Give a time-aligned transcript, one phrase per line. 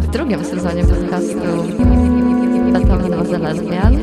[0.00, 1.36] W drugim sezonie podcastu
[2.72, 3.96] Beethoven lesbian.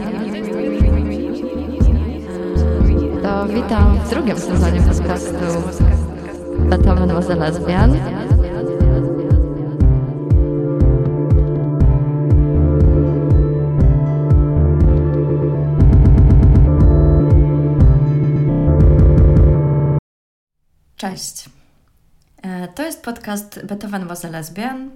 [3.23, 5.45] To witam w drugim sezonie podcastu
[6.69, 7.97] Beethoven was a lesbian.
[20.95, 21.60] Cześć.
[22.41, 24.91] E, to jest podcast Beethoven was a lesbian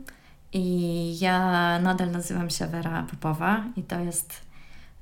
[0.53, 4.41] i ja nadal nazywam się Wera Popowa i to jest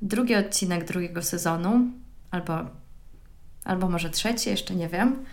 [0.02, 1.88] drugi odcinek drugiego sezonu,
[2.32, 2.58] albo,
[3.66, 5.26] albo może trzeci, jeszcze nie wiem.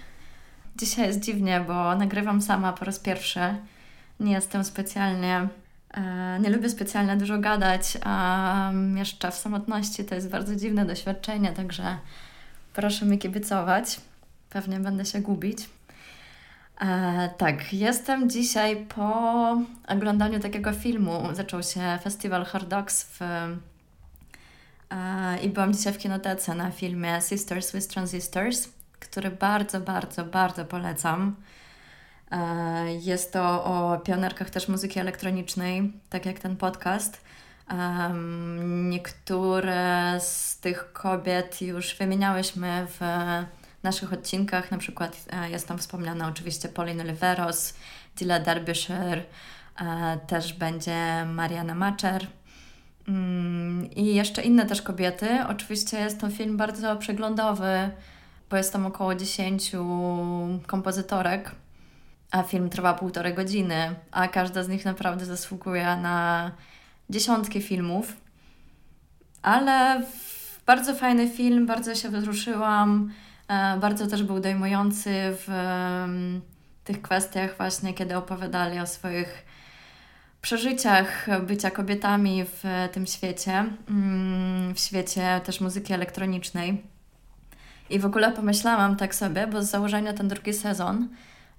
[0.77, 3.41] Dzisiaj jest dziwnie, bo nagrywam sama po raz pierwszy.
[4.21, 5.49] Nie jestem specjalnie,
[5.95, 11.53] e, nie lubię specjalnie dużo gadać, a jeszcze w samotności to jest bardzo dziwne doświadczenie,
[11.53, 11.97] także
[12.75, 14.01] proszę mi kibicować.
[14.51, 15.69] Pewnie będę się gubić.
[16.81, 19.57] E, tak, jestem dzisiaj po
[19.89, 21.23] oglądaniu takiego filmu.
[21.33, 23.23] Zaczął się festiwal Hard Dogs w,
[24.91, 28.69] e, i byłam dzisiaj w kinotece na filmie Sisters with Transistors,
[29.01, 31.37] który bardzo, bardzo, bardzo polecam.
[32.31, 37.21] E, jest to o pionerkach też muzyki elektronicznej, tak jak ten podcast.
[38.65, 43.01] Niektóre z tych kobiet już wymieniałyśmy w
[43.83, 44.71] naszych odcinkach.
[44.71, 47.75] Na przykład e, jest tam wspomniana oczywiście Pauline Oliveros,
[48.17, 49.23] Dila Derbyshire,
[49.81, 52.27] e, też będzie Mariana Macher.
[53.09, 55.29] Mm, I jeszcze inne też kobiety.
[55.49, 57.91] Oczywiście jest to film bardzo przeglądowy,
[58.51, 59.73] bo jest tam około 10
[60.67, 61.51] kompozytorek,
[62.31, 66.51] a film trwa półtorej godziny, a każda z nich naprawdę zasługuje na
[67.11, 68.17] dziesiątki filmów.
[69.43, 70.03] Ale
[70.67, 73.13] bardzo fajny film, bardzo się wzruszyłam.
[73.51, 75.49] E, bardzo też był dojmujący w
[76.85, 79.45] tych kwestiach właśnie, kiedy opowiadali o swoich
[80.43, 86.83] przeżyciach bycia kobietami w tym świecie, mm, w świecie też muzyki elektronicznej.
[87.91, 91.09] I w ogóle pomyślałam tak sobie, bo z założenia ten drugi sezon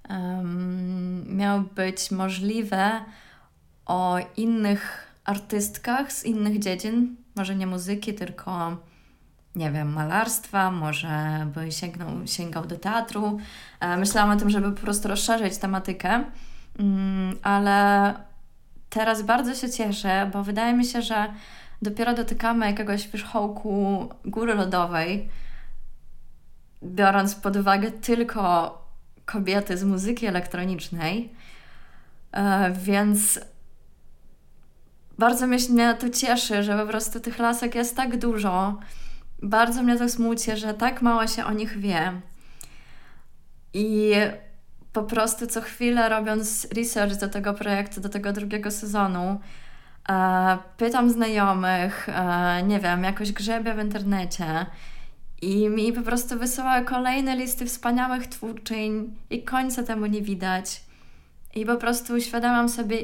[0.10, 2.92] um, miał być możliwe
[3.86, 8.78] o innych artystkach z innych dziedzin, może nie muzyki, tylko
[9.56, 13.40] nie wiem, malarstwa, może by sięgnął, sięgał do teatru.
[13.80, 16.24] E, myślałam o tym, żeby po prostu rozszerzyć tematykę,
[16.80, 18.14] mm, ale
[18.90, 21.34] teraz bardzo się cieszę, bo wydaje mi się, że
[21.82, 25.30] dopiero dotykamy jakiegoś wierzchołku góry lodowej,
[26.84, 28.78] biorąc pod uwagę tylko
[29.26, 31.34] kobiety z muzyki elektronicznej.
[32.32, 33.40] E, więc
[35.20, 38.80] bardzo mnie to cieszy, że po prostu tych lasek jest tak dużo
[39.42, 42.22] bardzo mnie to smuci, że tak mało się o nich wie.
[43.74, 44.14] I
[44.94, 49.40] po prostu co chwilę robiąc research do tego projektu, do tego drugiego sezonu,
[50.10, 54.66] e, pytam znajomych, e, nie wiem, jakoś grzebię w internecie
[55.42, 60.82] i mi po prostu wysyłały kolejne listy wspaniałych twórczyń i końca temu nie widać.
[61.56, 62.98] I po prostu uświadamiam sobie,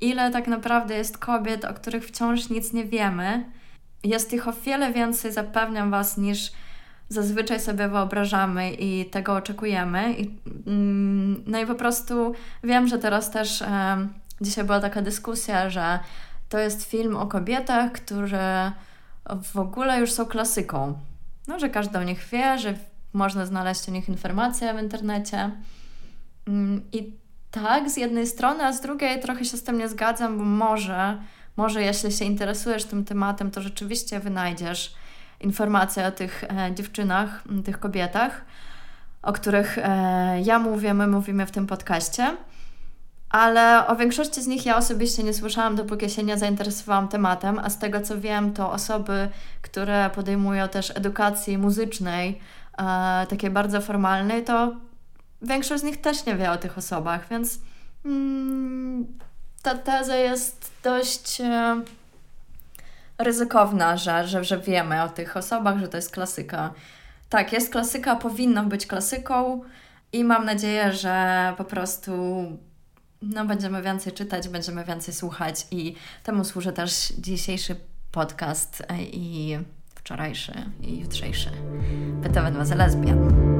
[0.00, 3.44] ile tak naprawdę jest kobiet, o których wciąż nic nie wiemy
[4.04, 6.52] jest ich o wiele więcej, zapewniam Was, niż
[7.08, 10.12] zazwyczaj sobie wyobrażamy i tego oczekujemy.
[10.12, 10.30] I,
[10.66, 12.32] mm, no i po prostu
[12.64, 14.08] wiem, że teraz też e,
[14.40, 15.98] dzisiaj była taka dyskusja, że
[16.48, 18.72] to jest film o kobietach, które
[19.52, 20.98] w ogóle już są klasyką.
[21.48, 22.74] No, że każdy o nich wie, że
[23.12, 25.50] można znaleźć o nich informacje w internecie.
[26.48, 27.12] Mm, I
[27.50, 31.18] tak, z jednej strony, a z drugiej trochę się z tym nie zgadzam, bo może
[31.56, 34.94] może jeśli się interesujesz tym tematem, to rzeczywiście wynajdziesz
[35.40, 38.44] informacje o tych e, dziewczynach, tych kobietach,
[39.22, 42.36] o których e, ja mówię, my mówimy w tym podcaście.
[43.30, 47.70] Ale o większości z nich ja osobiście nie słyszałam, dopóki się nie zainteresowałam tematem, a
[47.70, 49.28] z tego co wiem, to osoby,
[49.62, 52.40] które podejmują też edukacji muzycznej,
[52.78, 54.72] e, takiej bardzo formalnej, to
[55.42, 57.58] większość z nich też nie wie o tych osobach, więc
[58.04, 59.06] mm,
[59.62, 61.82] ta teza jest dość e,
[63.18, 66.72] ryzykowna, że, że, że wiemy o tych osobach, że to jest klasyka.
[67.28, 69.62] Tak, jest klasyka, powinno być klasyką
[70.12, 72.12] i mam nadzieję, że po prostu
[73.22, 77.76] no, będziemy więcej czytać, będziemy więcej słuchać i temu służy też dzisiejszy
[78.12, 78.82] podcast
[79.12, 79.58] i
[79.94, 81.50] wczorajszy i jutrzejszy.
[82.22, 83.51] Beethoven was a lesbian.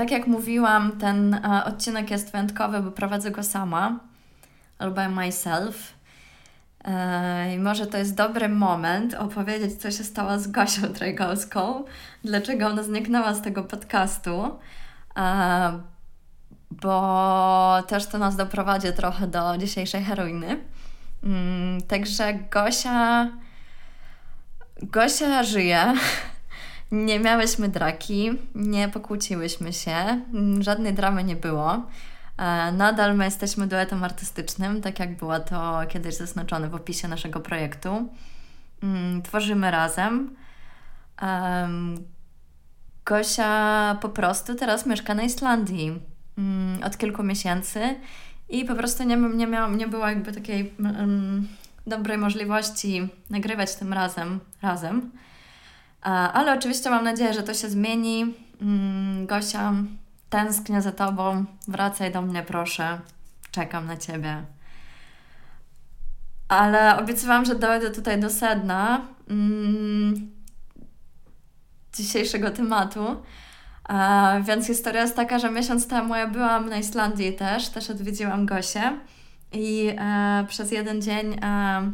[0.00, 4.00] Tak, jak mówiłam, ten e, odcinek jest wyjątkowy, bo prowadzę go sama,
[4.78, 5.94] all by myself.
[6.84, 11.84] E, I może to jest dobry moment opowiedzieć, co się stało z Gosią Trajgowską,
[12.24, 14.58] dlaczego ona zniknęła z tego podcastu,
[15.16, 15.80] e,
[16.70, 20.60] bo też to nas doprowadzi trochę do dzisiejszej heroiny.
[21.24, 23.28] Mm, także Gosia.
[24.82, 25.94] Gosia żyje.
[26.92, 31.86] Nie miałyśmy draki, nie pokłóciłyśmy się, mm, żadnej dramy nie było.
[32.38, 37.40] E, nadal my jesteśmy duetem artystycznym, tak jak było to kiedyś zaznaczone w opisie naszego
[37.40, 38.08] projektu.
[38.82, 40.36] Mm, tworzymy razem.
[43.04, 46.00] Gosia po prostu teraz mieszka na Islandii
[46.84, 47.80] od kilku miesięcy
[48.48, 51.48] i po prostu nie, nie, miałam, nie było jakby takiej um,
[51.86, 54.40] dobrej możliwości nagrywać tym razem.
[54.62, 55.10] razem.
[56.02, 58.34] Ale oczywiście mam nadzieję, że to się zmieni.
[58.62, 59.72] Mm, Gosia,
[60.30, 61.44] tęsknię za Tobą.
[61.68, 63.00] Wracaj do mnie, proszę.
[63.50, 64.42] Czekam na Ciebie.
[66.48, 70.30] Ale obiecywałam, że dojdę tutaj do sedna mm,
[71.96, 73.22] dzisiejszego tematu.
[73.88, 78.46] E, więc historia jest taka, że miesiąc temu ja byłam na Islandii też, też odwiedziłam
[78.46, 78.92] Gosię
[79.52, 81.92] i e, przez jeden dzień e,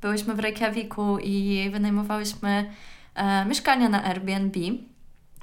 [0.00, 2.70] byłyśmy w Reykjaviku i wynajmowałyśmy
[3.16, 4.60] e, mieszkania na Airbnb,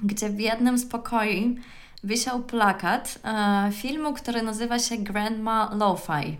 [0.02, 1.56] gdzie w jednym z pokoi
[2.04, 6.36] wisiał plakat e, filmu, który nazywa się Grandma Lo-Fi.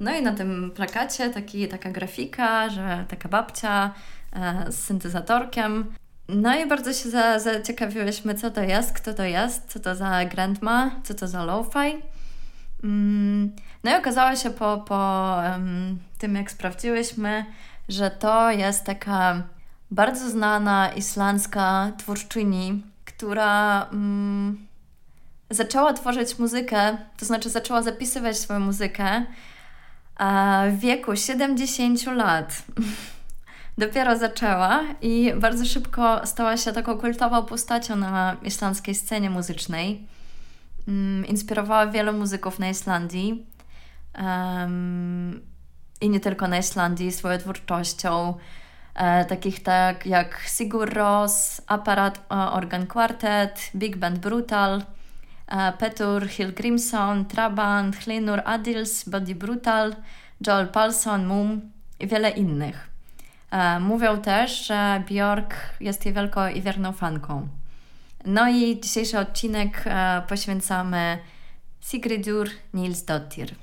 [0.00, 3.94] No i na tym plakacie taki, taka grafika, że taka babcia
[4.32, 5.84] e, z syntezatorkiem
[6.34, 10.24] no i bardzo się za, zaciekawiłyśmy, co to jest, kto to jest, co to za
[10.24, 12.02] grandma, co to za lo-fi.
[12.84, 15.34] Mm, no i okazało się po, po
[16.18, 17.44] tym, jak sprawdziłyśmy,
[17.88, 19.42] że to jest taka
[19.90, 24.66] bardzo znana islandzka twórczyni, która um,
[25.50, 29.26] zaczęła tworzyć muzykę, to znaczy zaczęła zapisywać swoją muzykę
[30.70, 32.54] w wieku 70 lat.
[33.78, 40.06] dopiero zaczęła i bardzo szybko stała się taką kultową postacią na islandzkiej scenie muzycznej.
[40.88, 43.46] Um, inspirowała wielu muzyków na Islandii
[44.18, 45.40] um,
[46.00, 48.34] i nie tylko na Islandii swoją twórczością.
[48.94, 54.82] E, takich tak jak Sigur Ros, Aparat e, Organ Quartet, Big Band Brutal,
[55.48, 59.96] e, Petur Hilgrimson, Trabant, Hlinur Adils, Body Brutal,
[60.46, 61.60] Joel Palson, Mum
[62.00, 62.90] i wiele innych.
[63.80, 67.48] Mówią też, że Bjork jest jej wielką i wierną fanką.
[68.24, 69.84] No i dzisiejszy odcinek
[70.28, 71.18] poświęcamy
[71.80, 73.54] Sigridur Nils Dottir.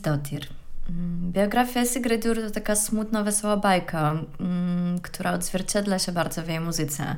[0.00, 0.46] Nilsdottir.
[0.88, 6.60] Mm, biografia Sigridur to taka smutno wesoła bajka, mm, która odzwierciedla się bardzo w jej
[6.60, 7.16] muzyce.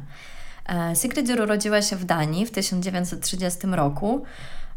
[0.68, 4.24] E, Sigridur urodziła się w Danii w 1930 roku.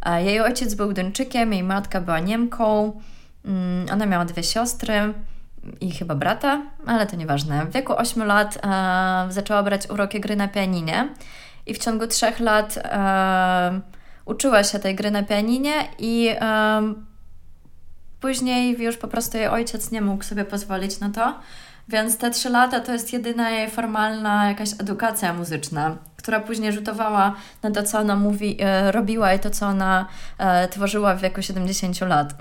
[0.06, 3.02] E, jej ojciec był Duńczykiem, jej matka była Niemką.
[3.46, 5.14] Mm, ona miała dwie siostry
[5.82, 7.66] i chyba brata, ale to nieważne.
[7.66, 11.10] W wieku 8 lat e, zaczęła brać uroki gry na pianinie
[11.66, 12.80] i w ciągu 3 lat
[14.26, 16.30] uczyła się tej gry na pianinie i
[18.26, 21.40] Później już po prostu jej ojciec nie mógł sobie pozwolić na to,
[21.88, 27.36] więc te trzy lata to jest jedyna jej formalna jakaś edukacja muzyczna, która później rzutowała
[27.64, 30.06] na to, co ona mówi, e, robiła i to, co ona
[30.38, 32.34] e, tworzyła w wieku 70 lat.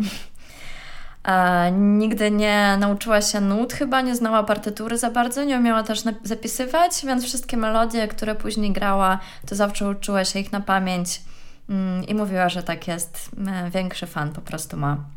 [1.25, 6.03] E, nigdy nie nauczyła się nut, chyba nie znała partytury za bardzo, nie umiała też
[6.25, 11.23] zapisywać, więc wszystkie melodie, które później grała, to zawsze uczyła się ich na pamięć
[11.69, 13.31] mm, i mówiła, że tak jest.
[13.47, 15.13] E, większy fan po prostu ma.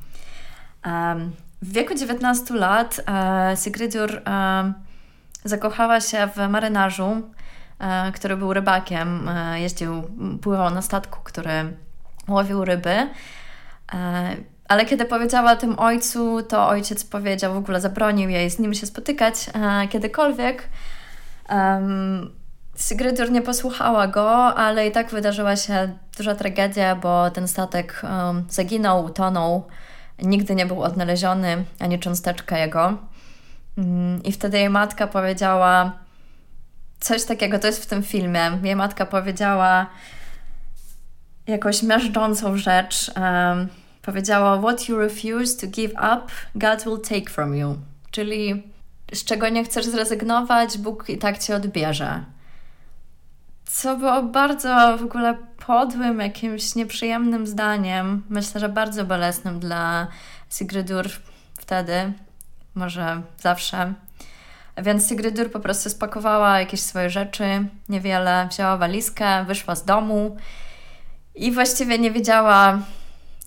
[1.62, 4.22] W wieku 19 lat e, Sigridur
[5.44, 7.22] zakochała się w marynarzu,
[8.14, 9.30] który był rybakiem.
[9.56, 10.04] Jeździł,
[10.42, 11.52] pływał na statku, który
[12.28, 13.08] łowił ryby.
[14.68, 18.86] Ale kiedy powiedziała tym ojcu, to ojciec powiedział, w ogóle zabronił jej z nim się
[18.88, 20.70] spotykać e, kiedykolwiek.
[22.78, 28.46] Sigrydur nie posłuchała go, ale i tak wydarzyła się duża tragedia, bo ten statek um,
[28.50, 29.68] zaginął, utonął,
[30.24, 32.98] nigdy nie był odnaleziony, ani cząsteczka jego.
[33.78, 35.92] Um, I wtedy jej matka powiedziała
[37.00, 38.60] coś takiego, to jest w tym filmie.
[38.64, 39.88] Jej matka powiedziała
[41.48, 43.12] jakąś miażdżącą rzecz.
[43.16, 43.68] Um,
[44.02, 46.22] powiedziała: What you refuse to give up,
[46.56, 47.78] God will take from you.
[48.12, 48.64] Czyli
[49.14, 52.24] z czego nie chcesz zrezygnować, Bóg i tak cię odbierze.
[53.66, 58.24] Co było bardzo w ogóle podłym, jakimś nieprzyjemnym zdaniem.
[58.30, 60.08] Myślę, że bardzo bolesnym dla
[60.50, 61.10] Sigrydur
[61.60, 62.14] wtedy,
[62.76, 63.94] może zawsze.
[64.78, 67.44] Więc Sigrydur po prostu spakowała jakieś swoje rzeczy,
[67.90, 70.38] niewiele, wzięła walizkę, wyszła z domu
[71.36, 72.80] i właściwie nie wiedziała,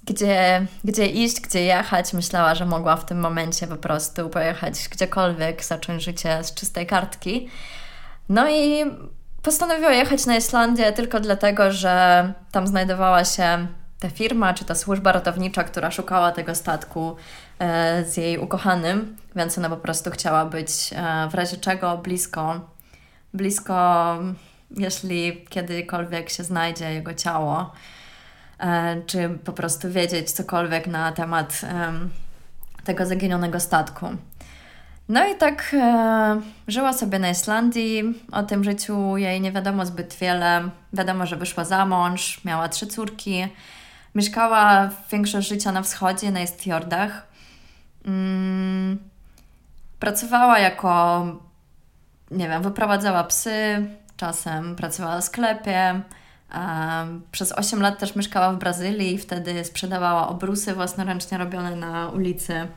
[0.05, 2.13] gdzie, gdzie iść, gdzie jechać.
[2.13, 7.49] Myślała, że mogła w tym momencie po prostu pojechać gdziekolwiek, zacząć życie z czystej kartki.
[8.29, 8.85] No i
[9.43, 13.67] postanowiła jechać na Islandię tylko dlatego, że tam znajdowała się
[14.01, 17.17] ta firma czy ta służba ratownicza, która szukała tego statku
[17.59, 22.61] e, z jej ukochanym, więc ona po prostu chciała być e, w razie czego blisko,
[23.35, 24.19] blisko,
[24.77, 27.73] jeśli kiedykolwiek się znajdzie jego ciało.
[28.59, 31.61] E, czy po prostu wiedzieć cokolwiek na temat
[32.85, 34.07] tego zaginionego statku.
[35.11, 38.03] No i tak e, żyła sobie na Islandii.
[38.33, 40.71] O tym życiu jej nie wiadomo zbyt wiele.
[40.93, 43.49] Wiadomo, że wyszła za mąż, miała trzy córki.
[44.15, 47.27] Mieszkała większość życia na wschodzie, na Istjordach.
[48.07, 48.99] Mm,
[49.99, 51.25] pracowała jako,
[52.31, 53.87] nie wiem, wyprowadzała psy,
[54.17, 56.01] czasem pracowała w sklepie,
[57.33, 62.69] przez 8 lat też mieszkała w Brazylii i wtedy sprzedawała obrusy własnoręcznie robione na ulicy.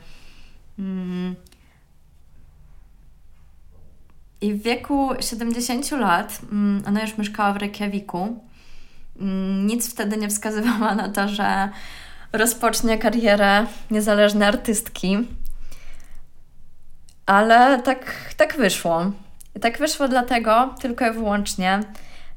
[4.44, 8.40] I w wieku 70 lat mm, ona już mieszkała w Reykjaviku.
[9.20, 11.68] Mm, nic wtedy nie wskazywała na to, że
[12.32, 15.18] rozpocznie karierę niezależnej artystki.
[17.26, 19.12] Ale tak, tak wyszło.
[19.56, 21.80] I tak wyszło dlatego, tylko i wyłącznie,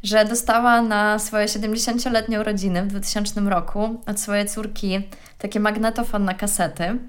[0.03, 6.33] że dostała na swoje 70-letnie urodziny w 2000 roku od swojej córki taki magnetofon na
[6.33, 6.99] kasety,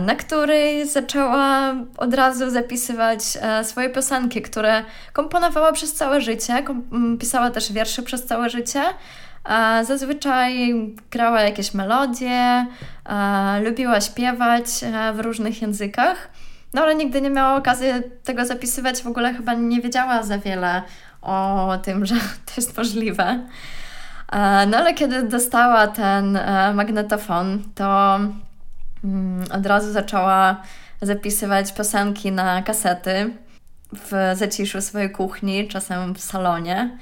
[0.00, 6.64] na której zaczęła od razu zapisywać e, swoje piosenki, które komponowała przez całe życie.
[7.20, 8.82] Pisała też wiersze przez całe życie.
[9.44, 10.72] E, zazwyczaj
[11.10, 12.66] grała jakieś melodie,
[13.64, 14.66] lubiła śpiewać
[15.14, 16.28] w różnych językach.
[16.74, 17.88] No ale nigdy nie miała okazji
[18.24, 20.82] tego zapisywać, w ogóle chyba nie wiedziała za wiele
[21.22, 22.14] o tym, że
[22.46, 23.46] to jest możliwe.
[24.32, 28.18] E, no ale kiedy dostała ten e, magnetofon, to
[29.52, 30.62] od razu zaczęła
[31.02, 33.30] zapisywać piosenki na kasety
[33.92, 36.98] w zaciszu swojej kuchni, czasem w salonie.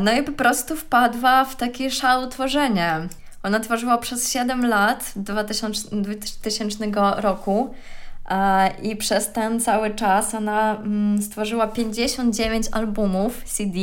[0.00, 3.00] No i po prostu wpadła w taki szał tworzenia.
[3.42, 6.84] Ona tworzyła przez 7 lat, 2000, 2000
[7.16, 7.74] roku,
[8.82, 13.78] i przez ten cały czas ona mm, stworzyła 59 albumów CD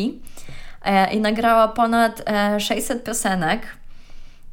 [0.85, 2.23] e, i nagrała ponad
[2.59, 3.61] 600 e, piosenek.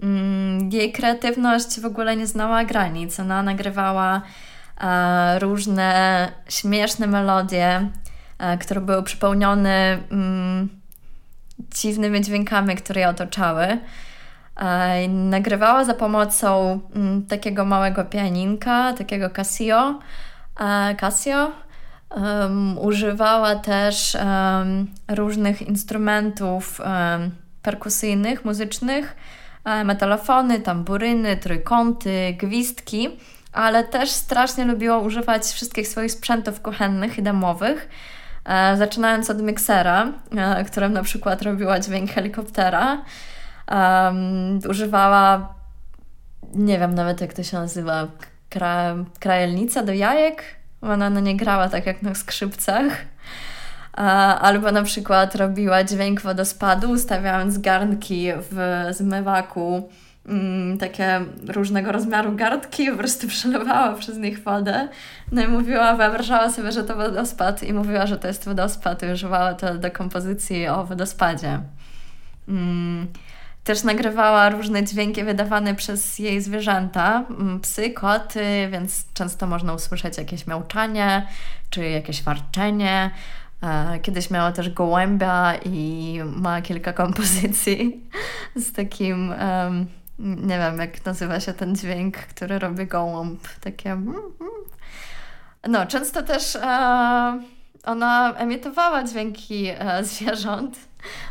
[0.02, 3.20] Mm, jej kreatywność w ogóle nie znała granic.
[3.20, 4.22] Ona nagrywała
[4.80, 7.90] e, różne śmieszne melodie,
[8.60, 10.68] które były przepełnione mm,
[11.58, 13.78] dziwnymi dźwiękami, które je otaczały.
[14.56, 19.98] E, nagrywała za pomocą mm, takiego małego pianinka, takiego Casio.
[20.60, 21.52] E, Casio.
[22.16, 27.30] Um, używała też um, różnych instrumentów um,
[27.62, 29.43] perkusyjnych, muzycznych, e,
[29.84, 33.08] metalofony, tamburyny, trójkąty, gwizdki,
[33.52, 37.88] ale też strasznie lubiła używać wszystkich swoich sprzętów kuchennych i domowych,
[38.44, 43.04] e, zaczynając od miksera, e, którym na przykład robiła dźwięk helikoptera,
[43.70, 45.54] Um, używała,
[46.54, 48.08] nie wiem nawet jak to się nazywa,
[48.48, 50.42] kra, krajelnica do jajek.
[50.82, 52.84] Ona no nie grała tak jak na skrzypcach.
[54.40, 59.88] Albo na przykład robiła dźwięk wodospadu, ustawiając garnki w zmywaku
[60.26, 64.88] mm, takie różnego rozmiaru gardki, po prostu przelewała przez nich wodę.
[65.32, 69.06] No i mówiła, wyobrażała sobie, że to wodospad i mówiła, że to jest wodospad i
[69.12, 71.60] używała to do kompozycji o wodospadzie.
[72.48, 73.06] Mm.
[73.64, 80.18] Też nagrywała różne dźwięki wydawane przez jej zwierzęta, mm, psy, koty, więc często można usłyszeć
[80.18, 81.26] jakieś miauczanie
[81.70, 83.10] czy jakieś warczenie.
[83.64, 88.00] E, kiedyś miała też gołębia i ma kilka kompozycji
[88.56, 89.86] z takim, um,
[90.18, 93.90] nie wiem jak nazywa się ten dźwięk, który robi gołąb, takie...
[93.90, 94.52] Mm, mm.
[95.68, 97.42] No, często też e,
[97.84, 100.78] ona emitowała dźwięki e, zwierząt.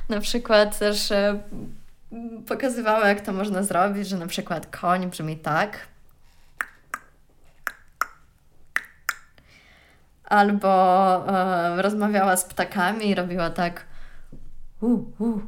[0.10, 1.14] Na przykład też
[2.48, 5.80] pokazywała, jak to można zrobić, że na przykład koń brzmi tak.
[10.34, 10.68] Albo
[11.28, 13.86] e, rozmawiała z ptakami i robiła tak.
[14.82, 14.88] U,
[15.20, 15.40] u,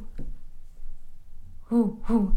[1.70, 1.76] u,
[2.14, 2.30] u.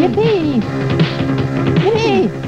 [0.00, 0.60] Yippee!
[1.84, 2.43] Yippee!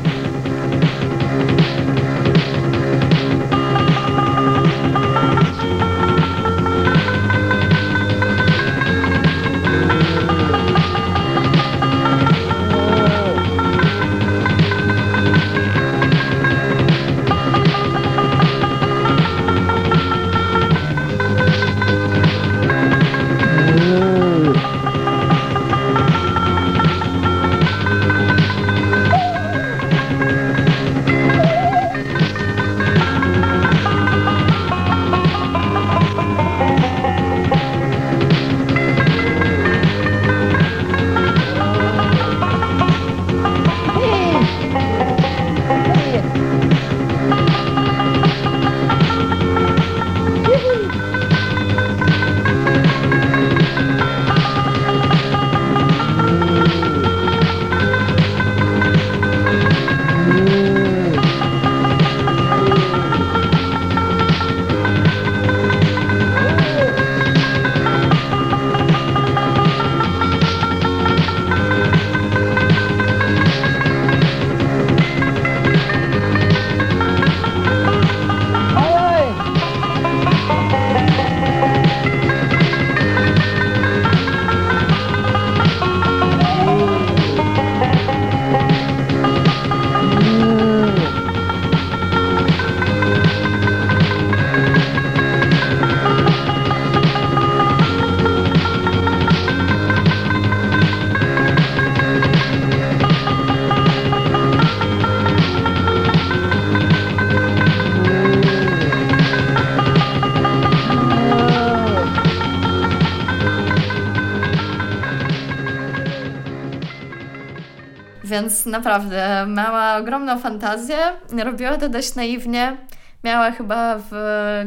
[118.37, 120.96] Więc naprawdę miała ogromną fantazję,
[121.44, 122.77] robiła to dość naiwnie.
[123.25, 124.12] Miała chyba w,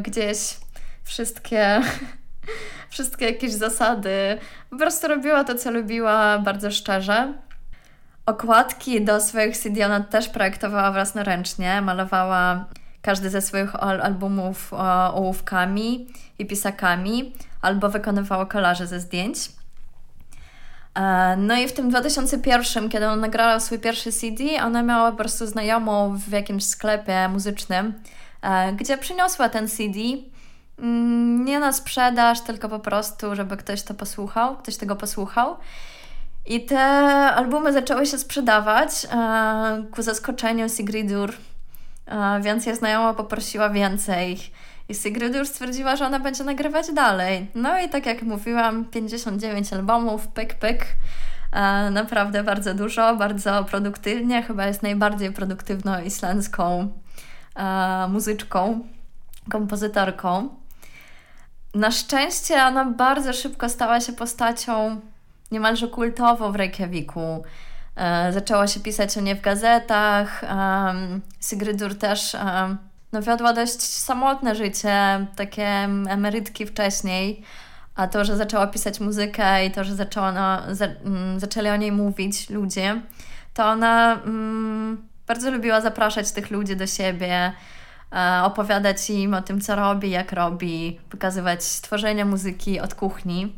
[0.02, 0.58] gdzieś
[1.04, 1.82] wszystkie,
[2.90, 4.38] wszystkie jakieś zasady.
[4.70, 7.34] Po prostu robiła to, co lubiła bardzo szczerze.
[8.26, 11.82] Okładki do swoich CD ona też projektowała własnoręcznie.
[11.82, 12.66] Malowała
[13.02, 14.74] każdy ze swoich albumów
[15.14, 16.08] ołówkami
[16.40, 19.59] i pisakami, albo wykonywała kolaże ze zdjęć.
[21.00, 25.18] E, no i w tym 2001, kiedy ona nagrała swój pierwszy CD, ona miała po
[25.18, 27.94] prostu znajomą w jakimś sklepie muzycznym,
[28.42, 30.00] e, gdzie przyniosła ten CD.
[30.80, 35.56] Mm, nie na sprzedaż, tylko po prostu, żeby ktoś to posłuchał, ktoś tego posłuchał.
[36.46, 36.80] I te
[37.36, 41.34] albumy zaczęły się sprzedawać e, ku zaskoczeniu Sigridur,
[42.42, 44.38] więc ja znajoma poprosiła więcej.
[44.90, 47.52] I Sigrid już stwierdziła, że ona będzie nagrywać dalej.
[47.56, 50.86] No i tak jak mówiłam, 59 albumów, pyk, pyk.
[51.52, 54.44] E, naprawdę bardzo dużo, bardzo produktywnie.
[54.44, 56.94] Chyba jest najbardziej produktywną islandzką
[57.56, 58.80] e, muzyczką,
[59.52, 60.50] kompozytorką.
[61.76, 65.02] Na szczęście ona bardzo szybko stała się postacią
[65.52, 67.44] niemalże kultową w Reykjaviku.
[67.96, 70.42] E, zaczęła się pisać o niej w gazetach.
[71.42, 72.36] Sigrydur też
[73.12, 75.68] no, wiodła dość samotne życie, takie
[76.10, 77.44] emerytki wcześniej.
[77.96, 81.92] A to, że zaczęła pisać muzykę i to, że zaczęła, za, mm, zaczęli o niej
[81.92, 83.02] mówić ludzie,
[83.54, 87.54] to ona mm, bardzo lubiła zapraszać tych ludzi do siebie,
[88.12, 93.54] e, opowiadać im o tym, co robi, jak robi, pokazywać tworzenie muzyki od kuchni.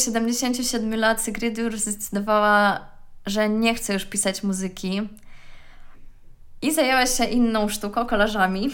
[0.00, 2.80] 77 lat Sigridur zdecydowała,
[3.26, 5.08] że nie chce już pisać muzyki
[6.62, 8.70] i zajęła się inną sztuką, kolarzami.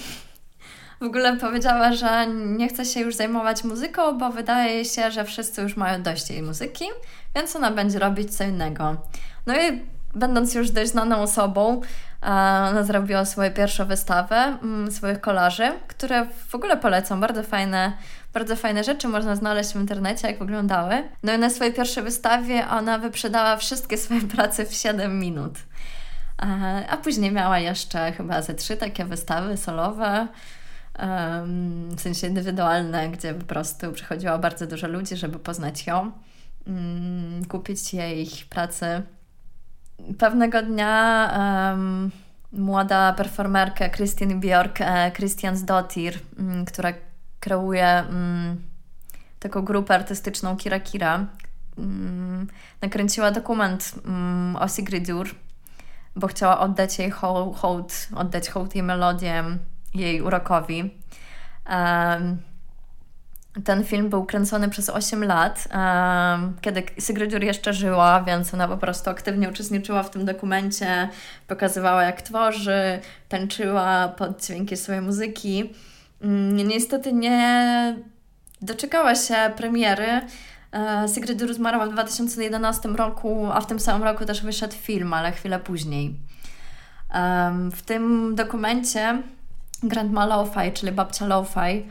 [1.00, 5.62] W ogóle powiedziała, że nie chce się już zajmować muzyką, bo wydaje się, że wszyscy
[5.62, 6.84] już mają dość jej muzyki,
[7.34, 8.96] więc ona będzie robić co innego.
[9.46, 9.82] No i
[10.14, 11.80] będąc już dość znaną osobą,
[12.22, 17.92] ona zrobiła swoją pierwszą wystawę mm, swoich kolarzy, które w ogóle polecam, bardzo fajne,
[18.36, 21.08] bardzo fajne rzeczy można znaleźć w internecie, jak wyglądały.
[21.22, 25.52] No i na swojej pierwszej wystawie ona wyprzedała wszystkie swoje prace w 7 minut.
[26.88, 30.28] A później miała jeszcze chyba ze trzy takie wystawy solowe,
[31.96, 36.12] w sensie indywidualne, gdzie po prostu przychodziło bardzo dużo ludzi, żeby poznać ją,
[36.66, 39.02] mm, kupić jej pracy.
[40.18, 41.30] Pewnego dnia
[41.72, 42.10] um,
[42.52, 46.92] młoda performerka Christine Björk, e, Christian Dottir, um, która
[47.46, 48.62] kreuje um,
[49.38, 51.26] taką grupę artystyczną Kira Kira,
[51.78, 52.46] um,
[52.80, 55.28] nakręciła dokument um, o Sigridur,
[56.16, 59.44] bo chciała oddać jej hołd, oddać hołd jej melodię,
[59.94, 60.90] jej urokowi.
[61.70, 62.38] Um,
[63.64, 68.76] ten film był kręcony przez 8 lat, um, kiedy Sigridur jeszcze żyła, więc ona po
[68.76, 71.08] prostu aktywnie uczestniczyła w tym dokumencie,
[71.46, 75.70] pokazywała jak tworzy, tańczyła pod dźwięki swojej muzyki.
[76.22, 77.96] Um, niestety nie
[78.62, 80.20] doczekała się premiery.
[80.72, 85.32] Uh, Sigridur zmarła w 2011 roku, a w tym samym roku też wyszedł film, ale
[85.32, 86.16] chwilę później.
[87.72, 89.22] W tym dokumencie
[89.82, 91.84] Grandma Lo-Fi, czyli babcia Lo-Fi,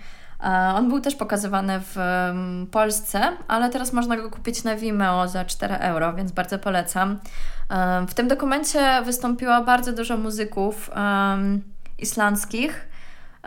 [0.46, 1.98] E, on był też pokazywany w
[2.72, 7.20] Polsce, ale teraz można go kupić na Vimeo za 4 euro, więc bardzo polecam.
[7.70, 10.90] E, w tym dokumencie wystąpiło bardzo dużo muzyków
[12.00, 12.88] islandzkich,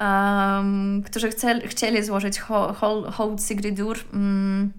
[0.01, 2.41] um, którzy chce, chcieli złożyć
[3.13, 4.73] hołd Sigridur, um,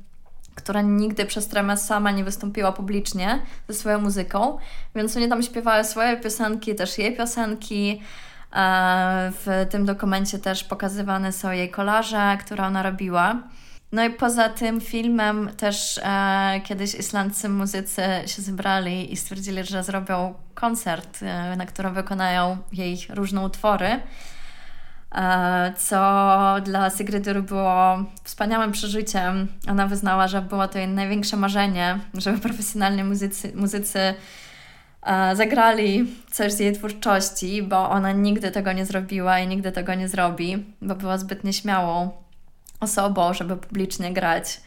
[0.56, 4.58] która nigdy przez tremę sama nie wystąpiła publicznie ze swoją muzyką,
[4.96, 8.02] więc oni tam śpiewały swoje piosenki, też jej piosenki.
[9.32, 13.44] W tym dokumencie też pokazywane są jej kolaże, które ona robiła.
[13.92, 19.84] No i poza tym filmem też e, kiedyś islandzcy muzycy się zebrali i stwierdzili, że
[19.84, 24.00] zrobią koncert, e, na którym wykonają jej różne utwory.
[25.16, 29.48] E, co dla Sigridur było wspaniałym przeżyciem.
[29.70, 34.00] Ona wyznała, że było to jej największe marzenie, żeby profesjonalni muzycy, muzycy
[35.34, 40.08] zagrali coś z jej twórczości, bo ona nigdy tego nie zrobiła i nigdy tego nie
[40.08, 42.12] zrobi, bo była zbyt nieśmiałą
[42.80, 44.62] osobą, żeby publicznie grać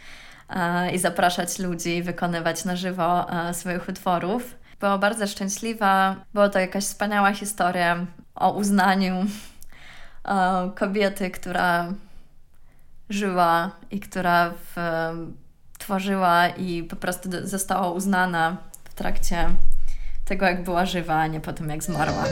[0.92, 4.54] i zapraszać ludzi, wykonywać na żywo swoich utworów.
[4.80, 9.26] Była bardzo szczęśliwa, była to jakaś wspaniała historia o uznaniu
[10.74, 11.92] kobiety, która
[13.08, 14.76] żyła i która w,
[15.78, 19.48] tworzyła i po prostu została uznana w trakcie
[20.24, 22.24] tego, jak była żywa, a nie po tym, jak zmarła.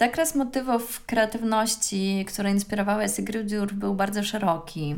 [0.00, 4.96] Zakres motywów kreatywności, które inspirowały Sigridur, był bardzo szeroki.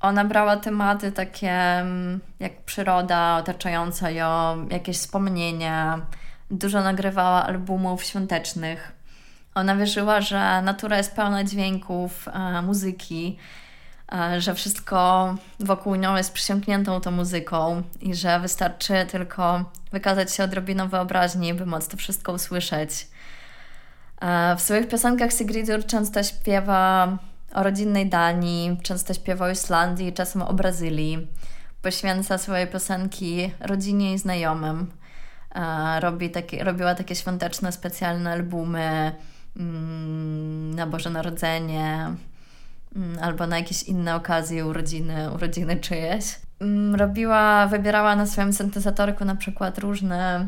[0.00, 6.06] ona brała tematy takie mm, jak przyroda otaczająca ją, jakieś wspomnienia.
[6.50, 8.92] Dużo nagrywała albumów świątecznych.
[9.54, 13.38] Ona wierzyła, że natura jest pełna dźwięków, e, muzyki,
[14.12, 20.44] e, że wszystko wokół nią jest przysiągniętą tą muzyką i że wystarczy tylko wykazać się
[20.44, 23.06] odrobiną wyobraźni, by móc to wszystko usłyszeć.
[24.20, 27.18] E, w swoich piosenkach Sigridur często śpiewa
[27.54, 31.26] o rodzinnej Danii, często śpiewa o Islandii, czasem o Brazylii.
[31.82, 34.86] Poświęca swoje piosenki rodzinie i znajomym.
[35.54, 39.12] E, robi takie, robiła takie świąteczne, specjalne albumy
[39.56, 42.14] mm, na Boże Narodzenie
[42.96, 46.24] mm, albo na jakieś inne okazje, urodziny, urodziny czyjeś.
[46.60, 50.46] Mm, robiła, wybierała na swoim syntezatorku na przykład różne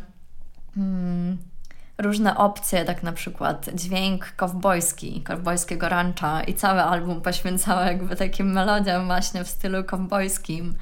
[1.99, 8.53] różne opcje, tak na przykład dźwięk kowbojski, kowbojskiego rancha i cały album poświęcała jakby takim
[8.53, 10.75] melodiom właśnie w stylu kowbojskim.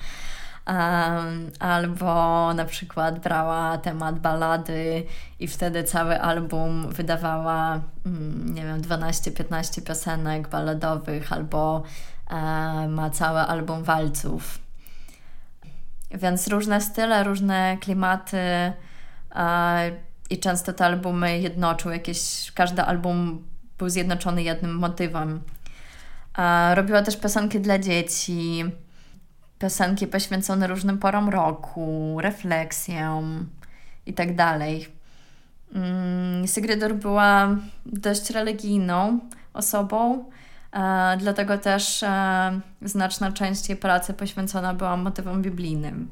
[0.67, 5.07] Um, albo na przykład brała temat balady
[5.41, 11.83] i wtedy cały album wydawała, um, nie wiem, 12-15 piosenek baladowych, albo
[12.31, 14.59] um, ma cały album walców.
[16.11, 18.39] Więc różne style, różne klimaty.
[19.35, 23.45] E, i często te albumy jednoczył, jakieś, każdy album
[23.79, 25.41] był zjednoczony jednym motywem.
[26.75, 28.65] Robiła też piosenki dla dzieci,
[29.59, 33.47] piosenki poświęcone różnym porom roku, refleksjom
[34.07, 34.89] i tak dalej.
[35.75, 39.21] Mm, była dość religijną
[39.55, 40.25] osobą,
[41.19, 42.05] dlatego też
[42.83, 46.09] znaczna część jej pracy poświęcona była motywom biblijnym.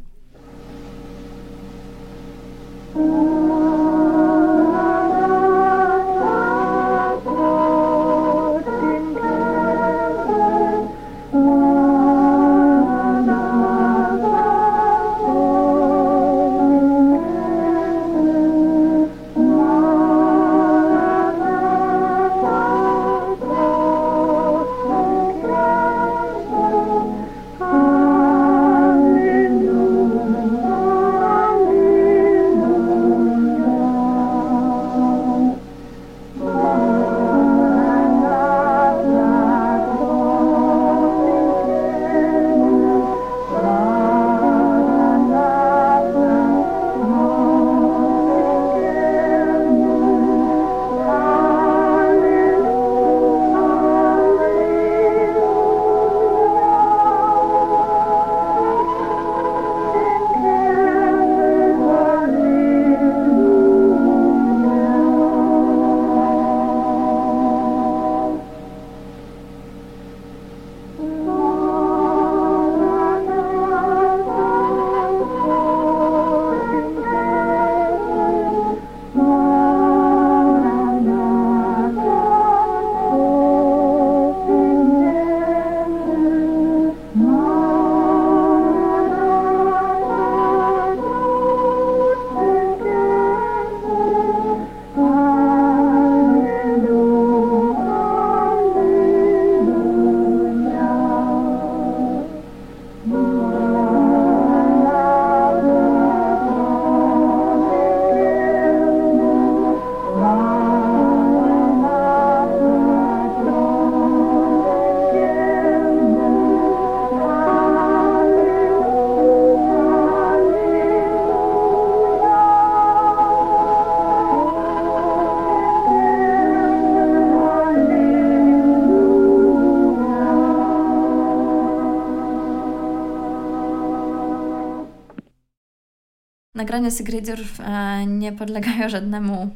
[136.69, 139.51] Nagrania Sigridur e, nie podlegają żadnemu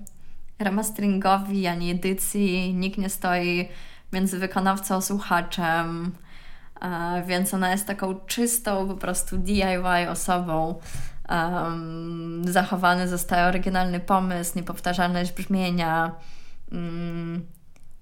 [0.59, 2.75] remasteringowi ani edycji.
[2.75, 3.69] Nikt nie stoi
[4.13, 6.13] między wykonawcą a słuchaczem,
[6.81, 10.81] e, więc ona jest taką czystą po prostu DIY osobą.
[12.45, 16.13] Zachowany zostaje oryginalny pomysł, niepowtarzalność brzmienia.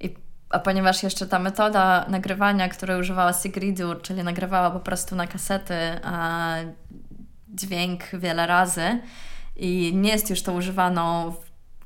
[0.01, 0.14] I,
[0.51, 5.75] a ponieważ jeszcze ta metoda nagrywania, której używała Sigridur, czyli nagrywała po prostu na kasety,
[6.05, 6.55] a
[7.54, 9.00] dźwięk wiele razy
[9.56, 11.34] i nie jest już to używaną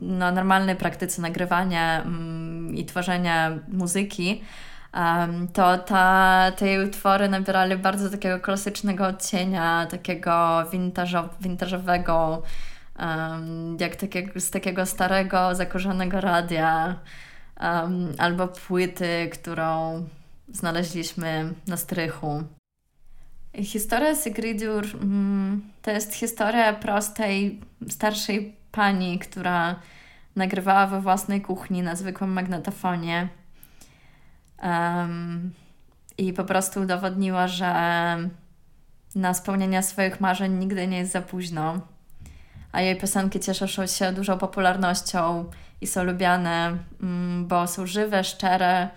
[0.00, 4.42] na normalnej praktyce nagrywania mm, i tworzenia muzyki,
[5.53, 10.64] to ta, te utwory nabierali bardzo takiego klasycznego odcienia, takiego
[11.42, 12.42] vintage'owego,
[13.81, 16.98] jak takiego, z takiego starego, zakorzonego radia
[18.18, 20.05] albo płyty, którą
[20.48, 22.44] znaleźliśmy na strychu.
[23.62, 29.77] Historia Sigridur mm, to jest historia prostej, starszej pani, która
[30.37, 33.29] nagrywała we własnej kuchni na zwykłym magnetofonie.
[34.62, 35.53] Um,
[36.19, 37.75] I po prostu udowodniła, że
[39.14, 41.81] na spełnienie swoich marzeń nigdy nie jest za późno.
[42.73, 45.45] A jej piosenki cieszą się dużą popularnością
[45.81, 48.88] i są lubiane, mm, bo są żywe, szczere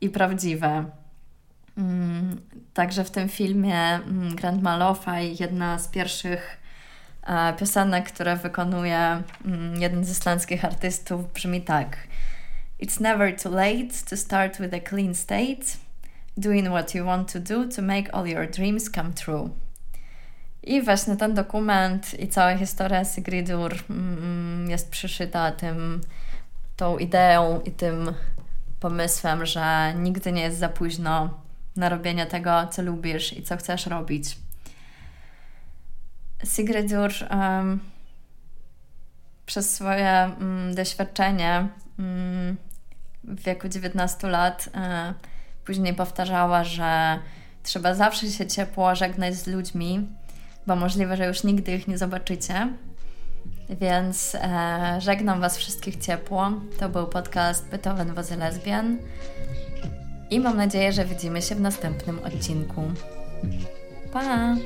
[0.00, 0.84] i prawdziwe.
[2.74, 6.56] Mm, także w tym filmie mm, Grand Malofaj, jedna z pierwszych
[7.26, 9.22] e, piosenek, które wykonuje
[9.78, 11.96] jeden z islandzkich artystów, brzmi tak.
[12.80, 15.78] It's never too late to start with a clean state,
[16.36, 19.50] doing what you want to do to make all your dreams come true.
[20.62, 26.00] I właśnie ten dokument i cała historia Sigridur mm, jest przyszyta tym,
[26.76, 28.14] tą ideą i tym
[28.80, 31.43] pomysłem, że nigdy nie jest za późno
[31.76, 34.36] na robienie tego, co lubisz i co chcesz robić.
[36.44, 37.80] Sigridur um,
[39.46, 42.56] przez swoje um, doświadczenie um,
[43.24, 45.14] w wieku 19 lat uh,
[45.64, 47.18] później powtarzała, że
[47.62, 50.08] trzeba zawsze się ciepło żegnać z ludźmi,
[50.66, 52.68] bo możliwe, że już nigdy ich nie zobaczycie.
[53.70, 56.52] Więc e, żegnam Was wszystkich ciepło.
[56.78, 58.98] To był podcast Beethoven wozy lesbian
[60.34, 62.82] i mam nadzieję, że widzimy się w następnym odcinku.
[64.12, 64.56] Pa!